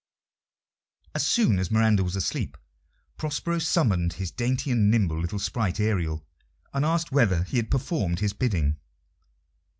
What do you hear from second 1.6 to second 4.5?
Miranda was asleep, Prospero summoned his